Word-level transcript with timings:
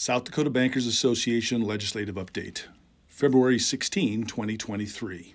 South 0.00 0.22
Dakota 0.22 0.48
Bankers 0.48 0.86
Association 0.86 1.60
Legislative 1.60 2.14
Update, 2.14 2.66
February 3.08 3.58
16, 3.58 4.26
2023. 4.26 5.34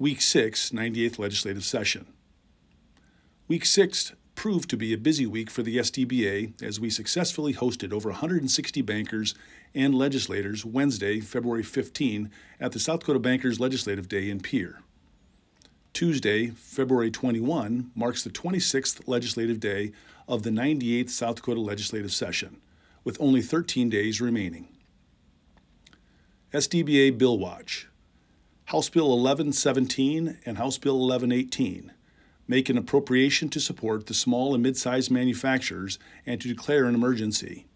Week 0.00 0.20
6, 0.20 0.70
98th 0.70 1.20
Legislative 1.20 1.64
Session. 1.64 2.08
Week 3.46 3.64
6 3.64 4.14
proved 4.34 4.68
to 4.70 4.76
be 4.76 4.92
a 4.92 4.98
busy 4.98 5.26
week 5.26 5.50
for 5.50 5.62
the 5.62 5.78
SDBA 5.78 6.62
as 6.62 6.80
we 6.80 6.90
successfully 6.90 7.54
hosted 7.54 7.92
over 7.92 8.10
160 8.10 8.82
bankers 8.82 9.34
and 9.74 9.94
legislators 9.94 10.64
Wednesday, 10.64 11.20
February 11.20 11.62
15, 11.62 12.30
at 12.60 12.72
the 12.72 12.78
South 12.78 13.00
Dakota 13.00 13.18
Bankers 13.18 13.60
Legislative 13.60 14.08
Day 14.08 14.30
in 14.30 14.40
Pierre. 14.40 14.80
Tuesday, 15.92 16.48
February 16.48 17.10
21, 17.10 17.90
marks 17.94 18.24
the 18.24 18.30
26th 18.30 19.06
legislative 19.06 19.60
day 19.60 19.92
of 20.26 20.42
the 20.42 20.50
98th 20.50 21.10
South 21.10 21.36
Dakota 21.36 21.60
legislative 21.60 22.12
session, 22.12 22.60
with 23.04 23.16
only 23.20 23.40
13 23.40 23.88
days 23.90 24.20
remaining. 24.20 24.68
SDBA 26.52 27.16
Bill 27.18 27.38
Watch 27.38 27.88
House 28.66 28.88
Bill 28.88 29.08
1117 29.08 30.38
and 30.46 30.58
House 30.58 30.78
Bill 30.78 30.98
1118 30.98 31.92
make 32.46 32.68
an 32.68 32.78
appropriation 32.78 33.48
to 33.48 33.60
support 33.60 34.06
the 34.06 34.14
small 34.14 34.54
and 34.54 34.62
mid-sized 34.62 35.10
manufacturers 35.10 35.98
and 36.26 36.40
to 36.40 36.48
declare 36.48 36.84
an 36.84 36.94
emergency, 36.94 37.66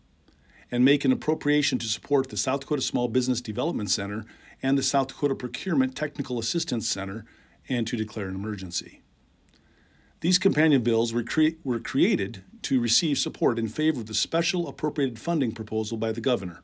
and 0.71 0.85
make 0.85 1.05
an 1.05 1.13
appropriation 1.13 1.79
to 1.79 1.87
support 1.87 2.29
the 2.29 2.37
South 2.37 2.61
Dakota 2.61 2.83
Small 2.83 3.09
Business 3.09 3.41
Development 3.41 3.91
Center 3.91 4.25
and 4.63 4.77
the 4.77 4.83
South 4.83 5.09
Dakota 5.09 5.35
Procurement 5.35 5.97
Technical 5.97 6.39
Assistance 6.39 6.89
Center 6.89 7.25
and 7.69 7.87
to 7.87 7.97
declare 7.97 8.29
an 8.29 8.35
emergency. 8.35 9.03
These 10.21 10.39
companion 10.39 10.83
bills 10.83 11.13
were, 11.13 11.23
cre- 11.23 11.57
were 11.63 11.79
created 11.79 12.43
to 12.63 12.81
receive 12.81 13.19
support 13.19 13.59
in 13.59 13.69
favor 13.69 14.01
of 14.01 14.07
the 14.07 14.15
special 14.15 14.67
appropriated 14.67 15.19
funding 15.19 15.53
proposal 15.53 15.97
by 15.97 16.13
the 16.13 16.21
governor. 16.21 16.63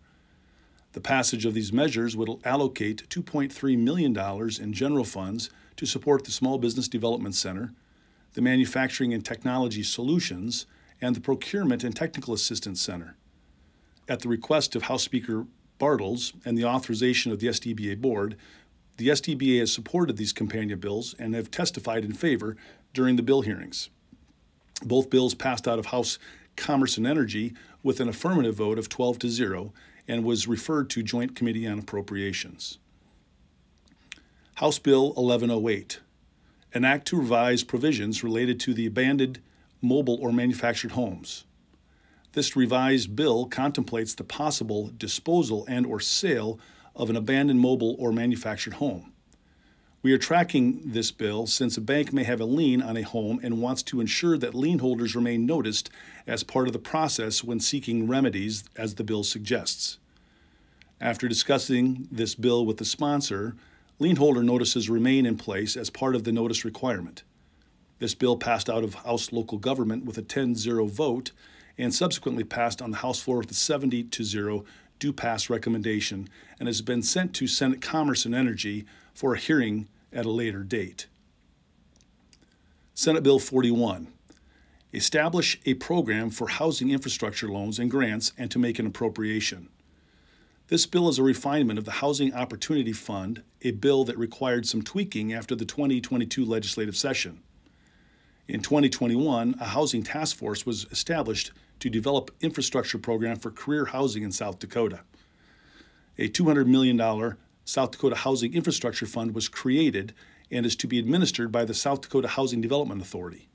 The 0.92 1.00
passage 1.00 1.44
of 1.44 1.54
these 1.54 1.72
measures 1.72 2.16
would 2.16 2.30
allocate 2.44 3.08
$2.3 3.08 3.78
million 3.78 4.16
in 4.60 4.72
general 4.72 5.04
funds 5.04 5.50
to 5.76 5.86
support 5.86 6.24
the 6.24 6.30
Small 6.30 6.58
Business 6.58 6.88
Development 6.88 7.34
Center, 7.34 7.72
the 8.34 8.42
Manufacturing 8.42 9.14
and 9.14 9.24
Technology 9.24 9.82
Solutions, 9.82 10.66
and 11.00 11.16
the 11.16 11.20
Procurement 11.20 11.82
and 11.82 11.94
Technical 11.94 12.34
Assistance 12.34 12.80
Center. 12.80 13.16
At 14.08 14.20
the 14.20 14.28
request 14.28 14.76
of 14.76 14.84
House 14.84 15.02
Speaker 15.02 15.46
Bartels 15.78 16.32
and 16.44 16.56
the 16.56 16.64
authorization 16.64 17.32
of 17.32 17.40
the 17.40 17.48
SDBA 17.48 18.00
Board, 18.00 18.36
the 18.96 19.08
SDBA 19.08 19.60
has 19.60 19.72
supported 19.72 20.16
these 20.16 20.32
companion 20.32 20.78
bills 20.78 21.14
and 21.18 21.34
have 21.34 21.50
testified 21.50 22.04
in 22.04 22.12
favor 22.12 22.56
during 22.92 23.16
the 23.16 23.22
bill 23.22 23.42
hearings. 23.42 23.90
Both 24.84 25.10
bills 25.10 25.34
passed 25.34 25.66
out 25.66 25.78
of 25.78 25.86
House 25.86 26.18
Commerce 26.56 26.96
and 26.96 27.06
Energy 27.06 27.54
with 27.82 28.00
an 28.00 28.08
affirmative 28.08 28.54
vote 28.54 28.78
of 28.78 28.88
12 28.88 29.18
to 29.20 29.28
0 29.28 29.72
and 30.06 30.24
was 30.24 30.46
referred 30.46 30.90
to 30.90 31.02
Joint 31.02 31.34
Committee 31.34 31.66
on 31.66 31.78
Appropriations. 31.78 32.78
House 34.56 34.78
Bill 34.78 35.12
1108 35.14 36.00
an 36.74 36.84
act 36.84 37.06
to 37.06 37.16
revise 37.16 37.62
provisions 37.62 38.24
related 38.24 38.58
to 38.60 38.74
the 38.74 38.84
abandoned 38.84 39.40
mobile 39.80 40.18
or 40.20 40.32
manufactured 40.32 40.92
homes. 40.92 41.44
This 42.32 42.56
revised 42.56 43.14
bill 43.14 43.46
contemplates 43.46 44.14
the 44.14 44.24
possible 44.24 44.90
disposal 44.96 45.64
and 45.68 45.86
or 45.86 46.00
sale 46.00 46.58
of 46.96 47.08
an 47.08 47.16
abandoned 47.16 47.60
mobile 47.60 47.94
or 47.98 48.12
manufactured 48.12 48.74
home. 48.74 49.12
We 50.02 50.12
are 50.12 50.18
tracking 50.18 50.82
this 50.84 51.10
bill 51.10 51.46
since 51.46 51.78
a 51.78 51.80
bank 51.80 52.12
may 52.12 52.24
have 52.24 52.40
a 52.40 52.44
lien 52.44 52.82
on 52.82 52.96
a 52.96 53.02
home 53.02 53.40
and 53.42 53.62
wants 53.62 53.82
to 53.84 54.00
ensure 54.00 54.36
that 54.36 54.54
lien 54.54 54.80
holders 54.80 55.16
remain 55.16 55.46
noticed 55.46 55.88
as 56.26 56.42
part 56.42 56.66
of 56.66 56.72
the 56.72 56.78
process 56.78 57.42
when 57.42 57.58
seeking 57.58 58.06
remedies, 58.06 58.64
as 58.76 58.96
the 58.96 59.04
bill 59.04 59.24
suggests. 59.24 59.98
After 61.00 61.26
discussing 61.26 62.06
this 62.10 62.34
bill 62.34 62.66
with 62.66 62.76
the 62.76 62.84
sponsor, 62.84 63.56
lien 63.98 64.16
holder 64.16 64.42
notices 64.42 64.90
remain 64.90 65.26
in 65.26 65.36
place 65.36 65.76
as 65.76 65.90
part 65.90 66.14
of 66.14 66.24
the 66.24 66.32
notice 66.32 66.64
requirement. 66.64 67.22
This 67.98 68.14
bill 68.14 68.36
passed 68.36 68.68
out 68.68 68.84
of 68.84 68.94
House 68.94 69.32
local 69.32 69.58
government 69.58 70.04
with 70.04 70.18
a 70.18 70.22
10 70.22 70.56
0 70.56 70.86
vote 70.86 71.32
and 71.78 71.94
subsequently 71.94 72.44
passed 72.44 72.82
on 72.82 72.90
the 72.90 72.98
House 72.98 73.20
floor 73.20 73.38
with 73.38 73.50
a 73.50 73.54
70 73.54 74.08
0 74.22 74.64
do 74.98 75.12
pass 75.12 75.50
recommendation 75.50 76.28
and 76.58 76.68
has 76.68 76.82
been 76.82 77.02
sent 77.02 77.34
to 77.34 77.46
Senate 77.46 77.80
Commerce 77.80 78.24
and 78.24 78.34
Energy 78.34 78.84
for 79.14 79.34
a 79.34 79.38
hearing 79.38 79.88
at 80.12 80.26
a 80.26 80.30
later 80.30 80.62
date. 80.62 81.06
Senate 82.94 83.22
Bill 83.22 83.38
41 83.38 84.08
Establish 84.92 85.60
a 85.66 85.74
program 85.74 86.30
for 86.30 86.46
housing 86.46 86.90
infrastructure 86.90 87.48
loans 87.48 87.80
and 87.80 87.90
grants 87.90 88.32
and 88.38 88.50
to 88.52 88.60
make 88.60 88.78
an 88.78 88.86
appropriation. 88.86 89.68
This 90.68 90.86
bill 90.86 91.10
is 91.10 91.18
a 91.18 91.22
refinement 91.22 91.78
of 91.78 91.84
the 91.84 91.90
Housing 91.90 92.32
Opportunity 92.32 92.94
Fund, 92.94 93.42
a 93.60 93.72
bill 93.72 94.02
that 94.04 94.16
required 94.16 94.66
some 94.66 94.80
tweaking 94.80 95.30
after 95.30 95.54
the 95.54 95.66
2022 95.66 96.42
legislative 96.42 96.96
session. 96.96 97.42
In 98.48 98.60
2021, 98.60 99.56
a 99.60 99.64
housing 99.66 100.02
task 100.02 100.36
force 100.36 100.64
was 100.64 100.86
established 100.90 101.52
to 101.80 101.90
develop 101.90 102.30
infrastructure 102.40 102.96
program 102.96 103.36
for 103.36 103.50
career 103.50 103.84
housing 103.84 104.22
in 104.22 104.32
South 104.32 104.58
Dakota. 104.58 105.00
A 106.16 106.30
$200 106.30 106.66
million 106.66 107.36
South 107.66 107.90
Dakota 107.90 108.16
Housing 108.16 108.54
Infrastructure 108.54 109.06
Fund 109.06 109.34
was 109.34 109.48
created 109.50 110.14
and 110.50 110.64
is 110.64 110.76
to 110.76 110.86
be 110.86 110.98
administered 110.98 111.52
by 111.52 111.66
the 111.66 111.74
South 111.74 112.00
Dakota 112.00 112.28
Housing 112.28 112.62
Development 112.62 113.02
Authority. 113.02 113.48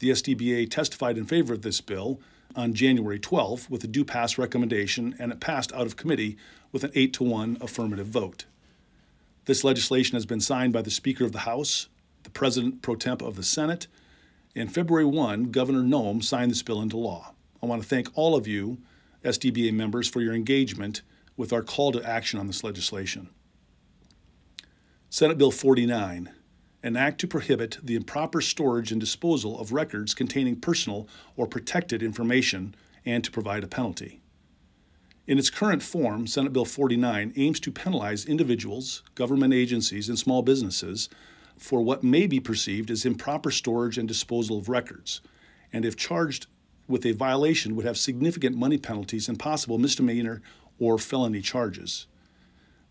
The 0.00 0.10
SDBA 0.10 0.70
testified 0.70 1.16
in 1.16 1.24
favor 1.24 1.54
of 1.54 1.62
this 1.62 1.80
bill 1.80 2.20
on 2.56 2.74
January 2.74 3.18
12 3.18 3.70
with 3.70 3.84
a 3.84 3.86
do 3.86 4.04
pass 4.04 4.38
recommendation, 4.38 5.14
and 5.18 5.32
it 5.32 5.40
passed 5.40 5.72
out 5.72 5.86
of 5.86 5.96
committee 5.96 6.36
with 6.72 6.84
an 6.84 6.92
8 6.94 7.12
to 7.14 7.24
1 7.24 7.58
affirmative 7.60 8.06
vote. 8.06 8.46
This 9.44 9.64
legislation 9.64 10.16
has 10.16 10.26
been 10.26 10.40
signed 10.40 10.72
by 10.72 10.82
the 10.82 10.90
Speaker 10.90 11.24
of 11.24 11.32
the 11.32 11.40
House, 11.40 11.88
the 12.22 12.30
President 12.30 12.82
pro 12.82 12.96
temp 12.96 13.22
of 13.22 13.36
the 13.36 13.42
Senate, 13.42 13.86
and 14.54 14.72
February 14.72 15.04
1, 15.04 15.50
Governor 15.50 15.82
Noem 15.82 16.22
signed 16.22 16.50
this 16.50 16.62
bill 16.62 16.82
into 16.82 16.96
law. 16.96 17.32
I 17.62 17.66
want 17.66 17.82
to 17.82 17.88
thank 17.88 18.08
all 18.14 18.34
of 18.34 18.46
you, 18.46 18.78
SDBA 19.24 19.72
members, 19.72 20.08
for 20.08 20.20
your 20.20 20.34
engagement 20.34 21.02
with 21.36 21.52
our 21.52 21.62
call 21.62 21.92
to 21.92 22.02
action 22.02 22.38
on 22.38 22.46
this 22.46 22.64
legislation. 22.64 23.28
Senate 25.10 25.38
Bill 25.38 25.50
49 25.50 26.30
an 26.82 26.96
act 26.96 27.20
to 27.20 27.26
prohibit 27.26 27.78
the 27.82 27.96
improper 27.96 28.40
storage 28.40 28.92
and 28.92 29.00
disposal 29.00 29.58
of 29.58 29.72
records 29.72 30.14
containing 30.14 30.56
personal 30.56 31.08
or 31.36 31.46
protected 31.46 32.02
information 32.02 32.74
and 33.04 33.24
to 33.24 33.30
provide 33.30 33.64
a 33.64 33.68
penalty. 33.68 34.20
In 35.26 35.38
its 35.38 35.50
current 35.50 35.82
form, 35.82 36.26
Senate 36.26 36.52
Bill 36.52 36.64
49 36.64 37.32
aims 37.36 37.60
to 37.60 37.72
penalize 37.72 38.24
individuals, 38.24 39.02
government 39.14 39.52
agencies, 39.52 40.08
and 40.08 40.18
small 40.18 40.42
businesses 40.42 41.08
for 41.58 41.82
what 41.82 42.04
may 42.04 42.26
be 42.26 42.40
perceived 42.40 42.90
as 42.90 43.04
improper 43.04 43.50
storage 43.50 43.98
and 43.98 44.08
disposal 44.08 44.58
of 44.58 44.68
records, 44.68 45.20
and 45.72 45.84
if 45.84 45.96
charged 45.96 46.46
with 46.86 47.04
a 47.04 47.12
violation 47.12 47.76
would 47.76 47.84
have 47.84 47.98
significant 47.98 48.56
money 48.56 48.78
penalties 48.78 49.28
and 49.28 49.38
possible 49.38 49.76
misdemeanor 49.78 50.40
or 50.78 50.96
felony 50.96 51.42
charges. 51.42 52.06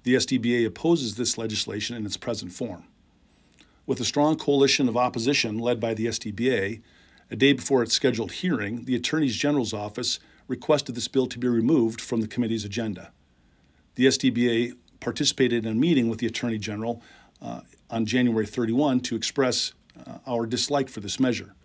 The 0.04 0.16
SDBA 0.16 0.66
opposes 0.66 1.16
this 1.16 1.38
legislation 1.38 1.96
in 1.96 2.06
its 2.06 2.18
present 2.18 2.52
form. 2.52 2.84
With 3.88 4.02
a 4.02 4.06
strong 4.06 4.36
coalition 4.36 4.90
of 4.90 4.98
opposition 4.98 5.58
led 5.58 5.80
by 5.80 5.94
the 5.94 6.08
SDBA, 6.08 6.82
a 7.32 7.36
day 7.38 7.54
before 7.54 7.82
its 7.82 7.94
scheduled 7.94 8.34
hearing, 8.34 8.84
the 8.84 8.96
Attorney 8.96 9.30
General's 9.30 9.74
office 9.74 10.20
requested 10.50 10.94
this 10.94 11.08
bill 11.08 11.26
to 11.28 11.40
be 11.40 11.48
removed 11.48 12.02
from 12.02 12.20
the 12.20 12.28
committee's 12.28 12.66
agenda. 12.66 13.14
The 13.96 14.08
SDBA 14.08 14.74
participated 15.00 15.66
in 15.66 15.72
a 15.72 15.76
meeting 15.76 16.10
with 16.10 16.20
the 16.20 16.28
Attorney 16.28 16.58
General 16.58 17.02
uh, 17.42 17.62
on 17.90 18.06
January 18.06 18.46
31 18.46 19.00
to 19.02 19.16
express 19.16 19.72
uh, 20.06 20.18
our 20.28 20.46
dislike 20.46 20.90
for 20.90 21.00
this 21.00 21.18
measure. 21.18 21.56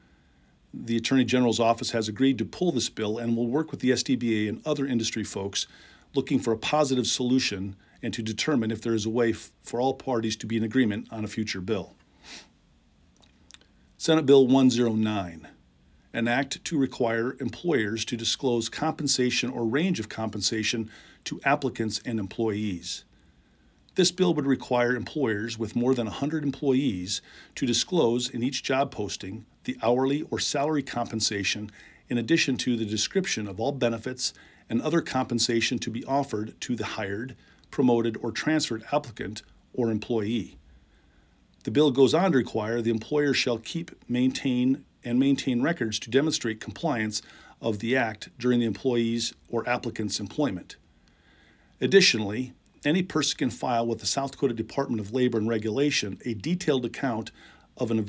The 0.73 0.97
Attorney 0.97 1.25
General's 1.25 1.59
office 1.59 1.91
has 1.91 2.09
agreed 2.09 2.39
to 2.39 2.45
pull 2.45 2.71
this 2.71 2.89
bill 2.89 3.19
and 3.19 3.37
will 3.37 3.49
work 3.49 3.73
with 3.73 3.81
the 3.81 3.91
SDBA 3.91 4.49
and 4.49 4.65
other 4.65 4.87
industry 4.87 5.25
folks 5.25 5.67
looking 6.15 6.39
for 6.39 6.53
a 6.53 6.57
positive 6.57 7.09
solution 7.09 7.75
and 8.01 8.15
to 8.15 8.23
determine 8.23 8.71
if 8.71 8.81
there 8.81 8.95
is 8.95 9.07
a 9.07 9.11
way 9.11 9.31
f- 9.31 9.51
for 9.65 9.81
all 9.81 9.95
parties 9.95 10.37
to 10.37 10.47
be 10.47 10.57
in 10.57 10.63
agreement 10.63 11.09
on 11.11 11.25
a 11.25 11.29
future 11.29 11.61
bill. 11.61 11.97
Senate 13.97 14.27
Bill 14.27 14.47
109, 14.47 15.47
an 16.13 16.29
act 16.29 16.65
to 16.65 16.79
require 16.79 17.37
employers 17.41 18.05
to 18.05 18.17
disclose 18.17 18.69
compensation 18.69 19.49
or 19.51 19.65
range 19.65 20.01
of 20.01 20.09
compensation 20.09 20.91
to 21.25 21.41
applicants 21.45 22.01
and 22.05 22.19
employees. 22.19 23.05
This 23.95 24.11
bill 24.11 24.33
would 24.35 24.47
require 24.47 24.97
employers 24.97 25.59
with 25.59 25.77
more 25.77 25.95
than 25.95 26.07
100 26.07 26.43
employees 26.45 27.21
to 27.55 27.67
disclose 27.67 28.29
in 28.29 28.43
each 28.43 28.63
job 28.63 28.91
posting 28.91 29.45
the 29.65 29.77
hourly 29.83 30.23
or 30.31 30.39
salary 30.39 30.83
compensation 30.83 31.71
in 32.09 32.19
addition 32.19 32.57
to 32.57 32.77
the 32.77 32.87
description 32.87 33.47
of 33.47 33.61
all 33.61 33.73
benefits 33.73 34.33
and 34.69 34.81
other 34.81 35.01
compensation 35.01 35.79
to 35.79 35.91
be 35.91 36.05
offered 36.07 36.59
to 36.63 36.75
the 36.75 36.85
hired, 36.85 37.37
promoted, 37.71 38.17
or 38.23 38.33
transferred 38.33 38.83
applicant 38.93 39.43
or 39.75 39.91
employee. 39.91 40.57
The 41.65 41.71
bill 41.71 41.91
goes 41.91 42.15
on 42.15 42.33
to 42.33 42.39
require 42.39 42.83
the 42.83 42.91
employer 42.91 43.33
shall 43.33 43.59
keep, 43.59 43.93
maintain, 44.09 44.85
and 45.05 45.19
maintain 45.19 45.63
records 45.63 45.99
to 46.01 46.11
demonstrate 46.11 46.61
compliance 46.61 47.23
of 47.61 47.79
the 47.79 47.97
Act 47.97 48.31
during 48.39 48.61
the 48.61 48.67
employee's 48.67 49.33
or 49.49 49.69
applicant's 49.69 50.19
employment. 50.19 50.77
Additionally, 51.81 52.53
any 52.85 53.03
person 53.03 53.39
can 53.39 53.51
file 53.51 53.87
with 53.87 54.01
the 54.01 54.07
South 54.07 54.33
Dakota 54.33 54.55
Department 54.55 55.01
of 55.01 55.13
Labor 55.13 55.39
and 55.39 55.49
Regulation 55.49 56.19
a 56.25 56.35
detailed 56.35 56.85
account 56.85 57.31
of 57.77 57.91
an, 57.93 58.09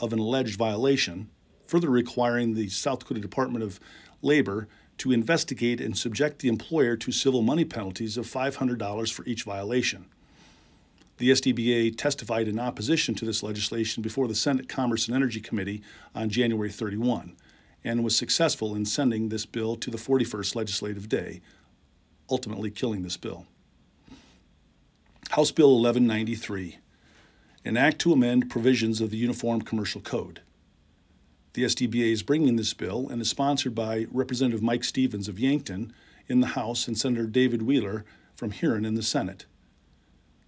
of 0.00 0.12
an 0.12 0.18
alleged 0.18 0.56
violation, 0.56 1.28
further 1.66 1.90
requiring 1.90 2.54
the 2.54 2.68
South 2.68 3.00
Dakota 3.00 3.20
Department 3.20 3.62
of 3.62 3.78
Labor 4.22 4.66
to 4.98 5.12
investigate 5.12 5.80
and 5.80 5.98
subject 5.98 6.38
the 6.38 6.48
employer 6.48 6.96
to 6.96 7.12
civil 7.12 7.42
money 7.42 7.64
penalties 7.64 8.16
of 8.16 8.26
$500 8.26 9.12
for 9.12 9.24
each 9.26 9.42
violation. 9.42 10.06
The 11.16 11.30
SDBA 11.30 11.96
testified 11.96 12.48
in 12.48 12.58
opposition 12.58 13.14
to 13.14 13.24
this 13.24 13.42
legislation 13.42 14.02
before 14.02 14.26
the 14.26 14.34
Senate 14.34 14.68
Commerce 14.68 15.06
and 15.06 15.14
Energy 15.14 15.40
Committee 15.40 15.82
on 16.14 16.28
January 16.28 16.70
31 16.70 17.36
and 17.84 18.02
was 18.02 18.16
successful 18.16 18.74
in 18.74 18.84
sending 18.84 19.28
this 19.28 19.46
bill 19.46 19.76
to 19.76 19.90
the 19.90 19.98
41st 19.98 20.56
legislative 20.56 21.08
day, 21.08 21.40
ultimately 22.28 22.70
killing 22.70 23.02
this 23.02 23.16
bill. 23.16 23.46
House 25.30 25.52
Bill 25.52 25.80
1193, 25.80 26.78
an 27.64 27.76
act 27.76 28.00
to 28.00 28.12
amend 28.12 28.50
provisions 28.50 29.00
of 29.00 29.10
the 29.10 29.16
Uniform 29.16 29.62
Commercial 29.62 30.00
Code. 30.00 30.40
The 31.52 31.64
SDBA 31.64 32.12
is 32.12 32.24
bringing 32.24 32.56
this 32.56 32.74
bill 32.74 33.08
and 33.08 33.22
is 33.22 33.30
sponsored 33.30 33.74
by 33.74 34.06
Representative 34.10 34.62
Mike 34.62 34.82
Stevens 34.82 35.28
of 35.28 35.38
Yankton 35.38 35.92
in 36.26 36.40
the 36.40 36.48
House 36.48 36.88
and 36.88 36.98
Senator 36.98 37.26
David 37.26 37.62
Wheeler 37.62 38.04
from 38.34 38.50
Huron 38.50 38.84
in 38.84 38.94
the 38.94 39.02
Senate. 39.02 39.46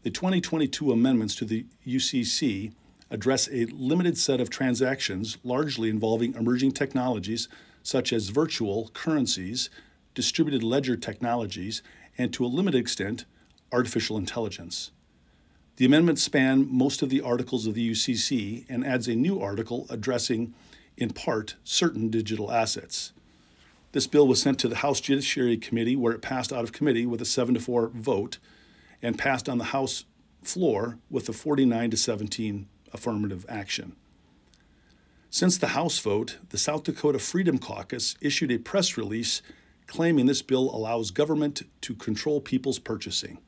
The 0.06 0.12
2022 0.12 0.92
amendments 0.92 1.34
to 1.34 1.44
the 1.44 1.66
UCC 1.84 2.70
address 3.10 3.48
a 3.50 3.64
limited 3.64 4.16
set 4.16 4.40
of 4.40 4.48
transactions 4.48 5.36
largely 5.42 5.90
involving 5.90 6.34
emerging 6.34 6.74
technologies 6.74 7.48
such 7.82 8.12
as 8.12 8.28
virtual 8.28 8.88
currencies, 8.94 9.68
distributed 10.14 10.62
ledger 10.62 10.94
technologies, 10.96 11.82
and 12.16 12.32
to 12.32 12.44
a 12.44 12.46
limited 12.46 12.78
extent, 12.78 13.24
artificial 13.72 14.16
intelligence. 14.16 14.92
The 15.74 15.86
amendments 15.86 16.22
span 16.22 16.68
most 16.70 17.02
of 17.02 17.10
the 17.10 17.20
articles 17.20 17.66
of 17.66 17.74
the 17.74 17.90
UCC 17.90 18.64
and 18.68 18.86
adds 18.86 19.08
a 19.08 19.16
new 19.16 19.40
article 19.40 19.88
addressing, 19.90 20.54
in 20.96 21.10
part, 21.10 21.56
certain 21.64 22.10
digital 22.10 22.52
assets. 22.52 23.12
This 23.90 24.06
bill 24.06 24.28
was 24.28 24.40
sent 24.40 24.60
to 24.60 24.68
the 24.68 24.76
House 24.76 25.00
Judiciary 25.00 25.56
Committee, 25.56 25.96
where 25.96 26.12
it 26.12 26.22
passed 26.22 26.52
out 26.52 26.62
of 26.62 26.70
committee 26.70 27.06
with 27.06 27.20
a 27.20 27.24
7 27.24 27.54
to 27.54 27.60
4 27.60 27.88
vote 27.88 28.38
and 29.02 29.18
passed 29.18 29.48
on 29.48 29.58
the 29.58 29.64
House 29.64 30.04
floor 30.42 30.98
with 31.10 31.28
a 31.28 31.32
49 31.32 31.90
to 31.90 31.96
17 31.96 32.68
affirmative 32.92 33.44
action. 33.48 33.96
Since 35.30 35.58
the 35.58 35.68
House 35.68 35.98
vote, 35.98 36.38
the 36.50 36.58
South 36.58 36.84
Dakota 36.84 37.18
Freedom 37.18 37.58
Caucus 37.58 38.16
issued 38.20 38.50
a 38.50 38.58
press 38.58 38.96
release 38.96 39.42
claiming 39.86 40.26
this 40.26 40.42
bill 40.42 40.74
allows 40.74 41.10
government 41.10 41.62
to 41.82 41.94
control 41.94 42.40
people's 42.40 42.78
purchasing. 42.78 43.38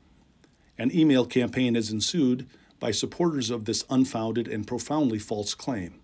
An 0.77 0.95
email 0.95 1.25
campaign 1.25 1.75
has 1.75 1.91
ensued 1.91 2.47
by 2.79 2.91
supporters 2.91 3.49
of 3.49 3.65
this 3.65 3.83
unfounded 3.89 4.47
and 4.47 4.65
profoundly 4.65 5.19
false 5.19 5.53
claim. 5.53 5.99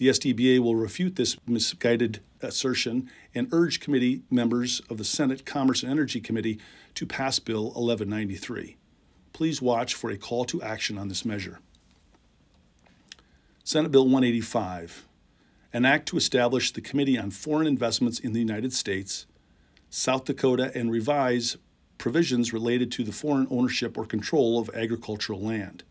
The 0.00 0.08
SDBA 0.08 0.60
will 0.60 0.76
refute 0.76 1.16
this 1.16 1.36
misguided 1.46 2.20
assertion 2.40 3.10
and 3.34 3.52
urge 3.52 3.80
committee 3.80 4.22
members 4.30 4.80
of 4.88 4.96
the 4.96 5.04
Senate 5.04 5.44
Commerce 5.44 5.82
and 5.82 5.92
Energy 5.92 6.22
Committee 6.22 6.58
to 6.94 7.04
pass 7.04 7.38
Bill 7.38 7.64
1193. 7.64 8.78
Please 9.34 9.60
watch 9.60 9.94
for 9.94 10.10
a 10.10 10.16
call 10.16 10.46
to 10.46 10.62
action 10.62 10.96
on 10.96 11.08
this 11.08 11.26
measure. 11.26 11.60
Senate 13.62 13.92
Bill 13.92 14.04
185, 14.04 15.06
an 15.74 15.84
act 15.84 16.08
to 16.08 16.16
establish 16.16 16.72
the 16.72 16.80
Committee 16.80 17.18
on 17.18 17.30
Foreign 17.30 17.66
Investments 17.66 18.18
in 18.18 18.32
the 18.32 18.40
United 18.40 18.72
States, 18.72 19.26
South 19.90 20.24
Dakota, 20.24 20.72
and 20.74 20.90
revise 20.90 21.58
provisions 21.98 22.54
related 22.54 22.90
to 22.92 23.04
the 23.04 23.12
foreign 23.12 23.48
ownership 23.50 23.98
or 23.98 24.06
control 24.06 24.58
of 24.58 24.70
agricultural 24.70 25.42
land. 25.42 25.84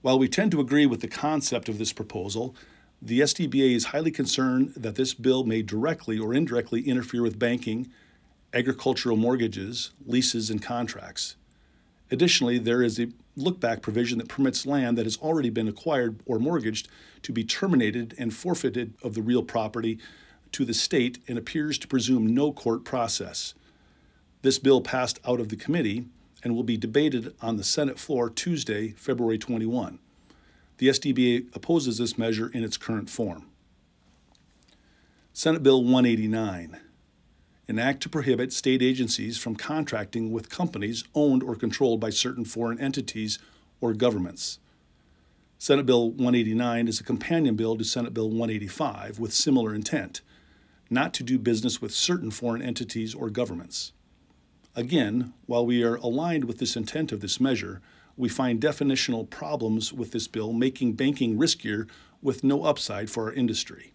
While 0.00 0.18
we 0.18 0.26
tend 0.26 0.52
to 0.52 0.60
agree 0.60 0.86
with 0.86 1.02
the 1.02 1.06
concept 1.06 1.68
of 1.68 1.76
this 1.76 1.92
proposal, 1.92 2.56
the 3.02 3.20
SDBA 3.20 3.74
is 3.74 3.86
highly 3.86 4.10
concerned 4.10 4.74
that 4.76 4.96
this 4.96 5.14
bill 5.14 5.44
may 5.44 5.62
directly 5.62 6.18
or 6.18 6.34
indirectly 6.34 6.82
interfere 6.82 7.22
with 7.22 7.38
banking, 7.38 7.90
agricultural 8.52 9.16
mortgages, 9.16 9.92
leases, 10.06 10.50
and 10.50 10.62
contracts. 10.62 11.36
Additionally, 12.10 12.58
there 12.58 12.82
is 12.82 13.00
a 13.00 13.08
look 13.36 13.58
back 13.58 13.80
provision 13.80 14.18
that 14.18 14.28
permits 14.28 14.66
land 14.66 14.98
that 14.98 15.06
has 15.06 15.16
already 15.18 15.48
been 15.48 15.68
acquired 15.68 16.20
or 16.26 16.38
mortgaged 16.38 16.88
to 17.22 17.32
be 17.32 17.42
terminated 17.42 18.14
and 18.18 18.34
forfeited 18.34 18.92
of 19.02 19.14
the 19.14 19.22
real 19.22 19.42
property 19.42 19.98
to 20.52 20.64
the 20.64 20.74
state 20.74 21.20
and 21.26 21.38
appears 21.38 21.78
to 21.78 21.88
presume 21.88 22.34
no 22.34 22.52
court 22.52 22.84
process. 22.84 23.54
This 24.42 24.58
bill 24.58 24.80
passed 24.80 25.20
out 25.26 25.40
of 25.40 25.48
the 25.48 25.56
committee 25.56 26.06
and 26.42 26.54
will 26.54 26.64
be 26.64 26.76
debated 26.76 27.34
on 27.40 27.56
the 27.56 27.64
Senate 27.64 27.98
floor 27.98 28.28
Tuesday, 28.28 28.88
February 28.88 29.38
21. 29.38 29.98
The 30.80 30.88
SDBA 30.88 31.54
opposes 31.54 31.98
this 31.98 32.16
measure 32.16 32.48
in 32.48 32.64
its 32.64 32.78
current 32.78 33.10
form. 33.10 33.44
Senate 35.34 35.62
Bill 35.62 35.84
189, 35.84 36.80
an 37.68 37.78
act 37.78 38.02
to 38.02 38.08
prohibit 38.08 38.50
state 38.50 38.80
agencies 38.80 39.36
from 39.36 39.56
contracting 39.56 40.32
with 40.32 40.48
companies 40.48 41.04
owned 41.14 41.42
or 41.42 41.54
controlled 41.54 42.00
by 42.00 42.08
certain 42.08 42.46
foreign 42.46 42.80
entities 42.80 43.38
or 43.82 43.92
governments. 43.92 44.58
Senate 45.58 45.84
Bill 45.84 46.12
189 46.12 46.88
is 46.88 46.98
a 46.98 47.04
companion 47.04 47.56
bill 47.56 47.76
to 47.76 47.84
Senate 47.84 48.14
Bill 48.14 48.30
185 48.30 49.18
with 49.18 49.34
similar 49.34 49.74
intent 49.74 50.22
not 50.88 51.12
to 51.12 51.22
do 51.22 51.38
business 51.38 51.82
with 51.82 51.92
certain 51.92 52.30
foreign 52.30 52.62
entities 52.62 53.14
or 53.14 53.28
governments. 53.28 53.92
Again, 54.74 55.34
while 55.44 55.66
we 55.66 55.84
are 55.84 55.96
aligned 55.96 56.44
with 56.44 56.56
this 56.56 56.74
intent 56.74 57.12
of 57.12 57.20
this 57.20 57.38
measure, 57.38 57.82
we 58.20 58.28
find 58.28 58.60
definitional 58.60 59.28
problems 59.28 59.92
with 59.92 60.12
this 60.12 60.28
bill 60.28 60.52
making 60.52 60.92
banking 60.92 61.38
riskier 61.38 61.88
with 62.22 62.44
no 62.44 62.64
upside 62.64 63.10
for 63.10 63.24
our 63.24 63.32
industry. 63.32 63.92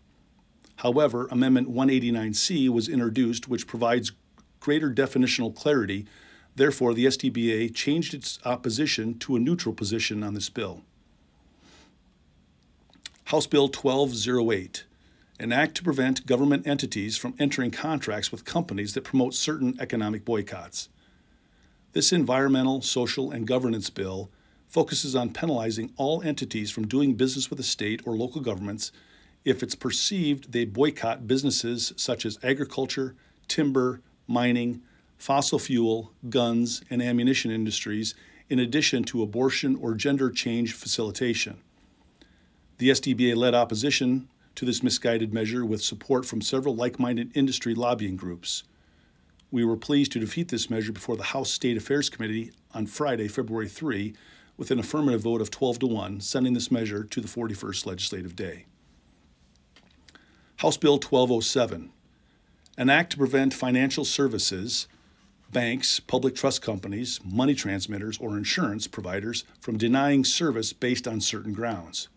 However, 0.78 1.28
Amendment 1.32 1.74
189C 1.74 2.70
was 2.70 2.90
introduced, 2.90 3.48
which 3.48 3.68
provides 3.68 4.12
greater 4.60 4.92
definitional 4.92 5.56
clarity. 5.56 6.06
Therefore, 6.56 6.94
the 6.94 7.06
SDBA 7.06 7.74
changed 7.74 8.14
its 8.14 8.40
opposition 8.44 9.18
to 9.20 9.36
a 9.36 9.40
neutral 9.40 9.74
position 9.74 10.24
on 10.24 10.34
this 10.34 10.50
bill. 10.50 10.82
House 13.26 13.48
Bill 13.48 13.68
1208 13.68 14.86
an 15.40 15.52
act 15.52 15.76
to 15.76 15.84
prevent 15.84 16.26
government 16.26 16.66
entities 16.66 17.18
from 17.18 17.36
entering 17.40 17.72
contracts 17.72 18.32
with 18.32 18.46
companies 18.46 18.94
that 18.94 19.04
promote 19.04 19.34
certain 19.34 19.76
economic 19.82 20.24
boycotts. 20.24 20.88
This 21.96 22.12
environmental, 22.12 22.82
social, 22.82 23.32
and 23.32 23.48
governance 23.48 23.90
bill 23.90 24.30
focuses 24.68 25.16
on 25.16 25.32
penalizing 25.32 25.94
all 25.96 26.22
entities 26.24 26.70
from 26.70 26.90
doing 26.90 27.14
business 27.14 27.50
with 27.50 27.56
the 27.56 27.64
state 27.64 28.02
or 28.06 28.18
local 28.18 28.42
governments 28.42 28.92
if 29.46 29.64
it's 29.64 29.76
perceived 29.76 30.52
they 30.52 30.66
boycott 30.66 31.26
businesses 31.26 31.94
such 31.96 32.26
as 32.26 32.38
agriculture, 32.44 33.16
timber, 33.48 34.02
mining, 34.28 34.82
fossil 35.18 35.58
fuel, 35.58 36.12
guns, 36.28 36.84
and 36.90 37.02
ammunition 37.02 37.50
industries, 37.50 38.14
in 38.50 38.60
addition 38.60 39.06
to 39.06 39.24
abortion 39.24 39.78
or 39.78 39.94
gender 39.94 40.30
change 40.30 40.74
facilitation. 40.74 41.62
The 42.78 42.90
SDBA 42.90 43.38
led 43.38 43.56
opposition 43.56 44.28
to 44.56 44.66
this 44.66 44.84
misguided 44.84 45.34
measure 45.34 45.66
with 45.66 45.82
support 45.82 46.26
from 46.26 46.42
several 46.42 46.76
like 46.76 47.00
minded 47.00 47.32
industry 47.38 47.74
lobbying 47.74 48.18
groups. 48.18 48.66
We 49.52 49.64
were 49.64 49.78
pleased 49.78 50.12
to 50.14 50.20
defeat 50.20 50.50
this 50.50 50.70
measure 50.70 50.92
before 50.92 51.18
the 51.18 51.24
House 51.24 51.52
State 51.52 51.78
Affairs 51.78 52.10
Committee 52.10 52.52
on 52.74 52.88
Friday, 52.88 53.28
February 53.28 53.70
3, 53.70 54.14
with 54.58 54.72
an 54.72 54.80
affirmative 54.80 55.22
vote 55.22 55.42
of 55.42 55.52
12 55.52 55.80
to 55.80 55.88
1, 55.88 56.22
sending 56.22 56.54
this 56.54 56.72
measure 56.72 57.04
to 57.04 57.22
the 57.22 57.28
41st 57.28 57.86
legislative 57.86 58.36
day. 58.36 58.66
House 60.58 60.78
Bill 60.78 60.94
1207, 60.94 61.92
an 62.78 62.90
act 62.90 63.12
to 63.12 63.18
prevent 63.18 63.54
financial 63.54 64.06
services, 64.06 64.88
banks, 65.52 66.00
public 66.00 66.36
trust 66.36 66.62
companies, 66.62 67.20
money 67.24 67.54
transmitters, 67.54 68.18
or 68.18 68.38
insurance 68.38 68.88
providers 68.88 69.44
from 69.60 69.78
denying 69.78 70.24
service 70.24 70.74
based 70.74 71.08
on 71.08 71.22
certain 71.22 71.54
grounds. 71.54 72.08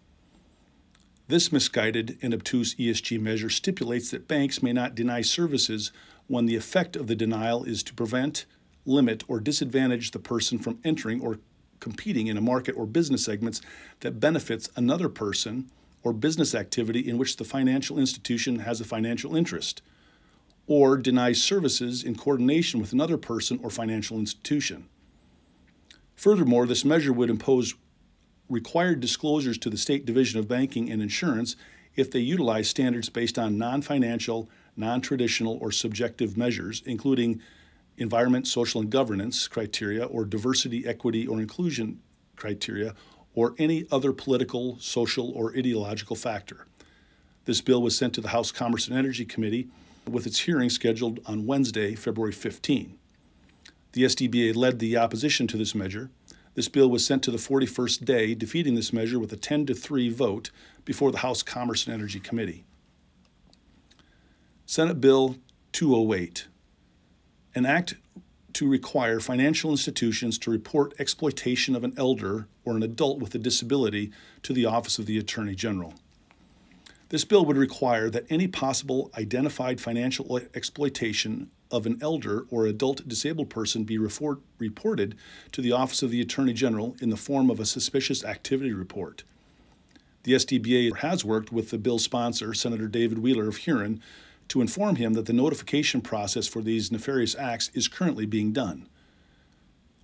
This 1.28 1.52
misguided 1.52 2.16
and 2.22 2.32
obtuse 2.32 2.74
ESG 2.76 3.20
measure 3.20 3.50
stipulates 3.50 4.10
that 4.10 4.28
banks 4.28 4.62
may 4.62 4.72
not 4.72 4.94
deny 4.94 5.20
services 5.20 5.92
when 6.28 6.46
the 6.46 6.56
effect 6.56 6.94
of 6.94 7.08
the 7.08 7.16
denial 7.16 7.64
is 7.64 7.82
to 7.82 7.94
prevent, 7.94 8.46
limit, 8.86 9.24
or 9.28 9.40
disadvantage 9.40 10.12
the 10.12 10.18
person 10.18 10.58
from 10.58 10.78
entering 10.84 11.20
or 11.20 11.38
competing 11.80 12.26
in 12.26 12.36
a 12.36 12.40
market 12.40 12.76
or 12.76 12.86
business 12.86 13.24
segments 13.24 13.60
that 14.00 14.20
benefits 14.20 14.68
another 14.76 15.08
person 15.08 15.70
or 16.02 16.12
business 16.12 16.54
activity 16.54 17.00
in 17.08 17.18
which 17.18 17.36
the 17.36 17.44
financial 17.44 17.98
institution 17.98 18.60
has 18.60 18.80
a 18.80 18.84
financial 18.84 19.34
interest, 19.34 19.82
or 20.66 20.96
denies 20.96 21.42
services 21.42 22.04
in 22.04 22.14
coordination 22.14 22.80
with 22.80 22.92
another 22.92 23.16
person 23.16 23.58
or 23.62 23.70
financial 23.70 24.18
institution. 24.18 24.86
Furthermore, 26.14 26.66
this 26.66 26.84
measure 26.84 27.12
would 27.12 27.30
impose 27.30 27.74
required 28.48 29.00
disclosures 29.00 29.58
to 29.58 29.70
the 29.70 29.76
State 29.76 30.04
Division 30.04 30.38
of 30.38 30.48
Banking 30.48 30.90
and 30.90 31.02
Insurance 31.02 31.56
if 31.96 32.10
they 32.10 32.20
utilize 32.20 32.68
standards 32.68 33.08
based 33.08 33.38
on 33.38 33.58
non 33.58 33.82
financial, 33.82 34.48
non 34.78 35.00
traditional, 35.00 35.58
or 35.60 35.72
subjective 35.72 36.36
measures, 36.36 36.82
including 36.86 37.42
environment, 37.98 38.46
social, 38.46 38.80
and 38.80 38.90
governance 38.90 39.48
criteria, 39.48 40.04
or 40.06 40.24
diversity, 40.24 40.86
equity, 40.86 41.26
or 41.26 41.40
inclusion 41.40 42.00
criteria, 42.36 42.94
or 43.34 43.54
any 43.58 43.86
other 43.90 44.12
political, 44.12 44.78
social, 44.78 45.30
or 45.32 45.56
ideological 45.56 46.16
factor. 46.16 46.66
This 47.44 47.60
bill 47.60 47.82
was 47.82 47.96
sent 47.96 48.14
to 48.14 48.20
the 48.20 48.28
House 48.28 48.52
Commerce 48.52 48.88
and 48.88 48.96
Energy 48.96 49.24
Committee 49.24 49.68
with 50.06 50.26
its 50.26 50.40
hearing 50.40 50.70
scheduled 50.70 51.20
on 51.26 51.46
Wednesday, 51.46 51.94
February 51.94 52.32
15. 52.32 52.96
The 53.92 54.04
SDBA 54.04 54.54
led 54.54 54.78
the 54.78 54.96
opposition 54.96 55.46
to 55.48 55.56
this 55.56 55.74
measure. 55.74 56.10
This 56.54 56.68
bill 56.68 56.90
was 56.90 57.06
sent 57.06 57.22
to 57.24 57.30
the 57.30 57.38
41st 57.38 58.04
day, 58.04 58.34
defeating 58.34 58.74
this 58.74 58.92
measure 58.92 59.18
with 59.18 59.32
a 59.32 59.36
10 59.36 59.66
to 59.66 59.74
3 59.74 60.08
vote 60.10 60.50
before 60.84 61.10
the 61.10 61.18
House 61.18 61.42
Commerce 61.42 61.86
and 61.86 61.94
Energy 61.94 62.20
Committee. 62.20 62.64
Senate 64.70 65.00
Bill 65.00 65.36
208, 65.72 66.46
an 67.54 67.64
act 67.64 67.94
to 68.52 68.68
require 68.68 69.18
financial 69.18 69.70
institutions 69.70 70.38
to 70.40 70.50
report 70.50 70.92
exploitation 70.98 71.74
of 71.74 71.84
an 71.84 71.94
elder 71.96 72.48
or 72.66 72.76
an 72.76 72.82
adult 72.82 73.18
with 73.18 73.34
a 73.34 73.38
disability 73.38 74.12
to 74.42 74.52
the 74.52 74.66
Office 74.66 74.98
of 74.98 75.06
the 75.06 75.16
Attorney 75.16 75.54
General. 75.54 75.94
This 77.08 77.24
bill 77.24 77.46
would 77.46 77.56
require 77.56 78.10
that 78.10 78.26
any 78.28 78.46
possible 78.46 79.10
identified 79.16 79.80
financial 79.80 80.38
exploitation 80.54 81.50
of 81.70 81.86
an 81.86 81.98
elder 82.02 82.44
or 82.50 82.66
adult 82.66 83.08
disabled 83.08 83.48
person 83.48 83.84
be 83.84 83.96
reported 83.96 85.16
to 85.52 85.62
the 85.62 85.72
Office 85.72 86.02
of 86.02 86.10
the 86.10 86.20
Attorney 86.20 86.52
General 86.52 86.94
in 87.00 87.08
the 87.08 87.16
form 87.16 87.48
of 87.48 87.58
a 87.58 87.64
suspicious 87.64 88.22
activity 88.22 88.74
report. 88.74 89.22
The 90.24 90.34
SDBA 90.34 90.98
has 90.98 91.24
worked 91.24 91.50
with 91.50 91.70
the 91.70 91.78
bill 91.78 91.98
sponsor, 91.98 92.52
Senator 92.52 92.86
David 92.86 93.20
Wheeler 93.20 93.48
of 93.48 93.56
Huron, 93.56 94.02
to 94.48 94.60
inform 94.60 94.96
him 94.96 95.12
that 95.14 95.26
the 95.26 95.32
notification 95.32 96.00
process 96.00 96.46
for 96.46 96.62
these 96.62 96.90
nefarious 96.90 97.36
acts 97.36 97.70
is 97.74 97.88
currently 97.88 98.26
being 98.26 98.52
done. 98.52 98.88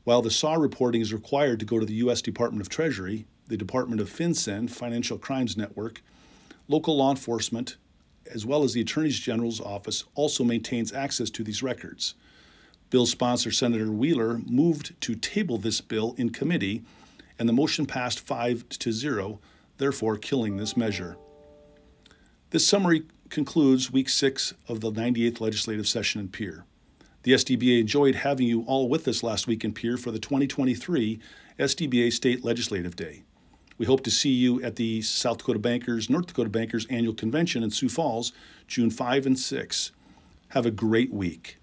While 0.05 0.23
the 0.23 0.31
SAR 0.31 0.61
reporting 0.61 1.01
is 1.01 1.15
required 1.15 1.59
to 1.61 1.67
go 1.67 1.79
to 1.81 1.87
the 1.87 1.95
U.S. 1.95 2.21
Department 2.21 2.61
of 2.61 2.69
Treasury, 2.69 3.27
the 3.49 3.57
Department 3.57 4.01
of 4.01 4.11
FinCEN, 4.11 4.69
Financial 4.69 5.19
Crimes 5.19 5.57
Network, 5.57 6.03
local 6.69 6.97
law 6.97 7.11
enforcement, 7.11 7.77
as 8.33 8.45
well 8.45 8.65
as 8.65 8.75
the 8.75 8.81
Attorney 8.81 9.11
General's 9.11 9.61
office, 9.61 10.05
also 10.15 10.45
maintains 10.45 10.93
access 10.93 11.31
to 11.31 11.43
these 11.43 11.63
records. 11.63 12.15
Bill 12.91 13.07
sponsor 13.07 13.51
Senator 13.51 13.91
Wheeler 13.91 14.41
moved 14.47 14.99
to 15.03 15.15
table 15.15 15.59
this 15.59 15.81
bill 15.81 16.15
in 16.17 16.31
committee, 16.31 16.83
and 17.39 17.49
the 17.49 17.53
motion 17.53 17.87
passed 17.87 18.21
5 18.21 18.69
to 18.69 18.93
0, 18.93 19.41
therefore 19.79 20.17
killing 20.17 20.57
this 20.57 20.77
measure. 20.77 21.17
This 22.51 22.67
summary 22.67 23.05
concludes 23.35 23.91
week 23.91 24.09
six 24.09 24.55
of 24.69 24.81
the 24.81 24.93
98th 24.93 25.41
legislative 25.41 25.89
session 25.89 26.21
in 26.21 26.29
Pierre. 26.29 26.65
The 27.25 27.33
SDBA 27.33 27.81
enjoyed 27.81 28.15
having 28.15 28.47
you 28.47 28.63
all 28.63 28.89
with 28.89 29.09
us 29.09 29.25
last 29.25 29.49
week 29.49 29.65
in 29.65 29.73
Pierre 29.73 29.97
for 29.97 30.13
the 30.13 30.21
2023 30.21 31.19
SDBA 31.59 32.13
State 32.13 32.45
Legislative 32.45 32.95
Day. 32.95 33.25
We 33.77 33.87
hope 33.87 34.05
to 34.05 34.11
see 34.11 34.31
you 34.31 34.63
at 34.63 34.77
the 34.77 35.03
South 35.03 35.39
Dakota 35.39 35.59
Bankers, 35.59 36.09
North 36.09 36.29
Dakota 36.29 36.49
Bankers 36.49 36.87
Annual 36.87 37.15
Convention 37.15 37.65
in 37.65 37.73
Sioux 37.73 37.89
Falls, 37.89 38.33
June 38.69 38.91
5 38.91 39.27
and 39.27 39.39
6. 39.39 39.91
Have 40.51 40.65
a 40.65 40.71
great 40.71 41.13
week. 41.13 41.59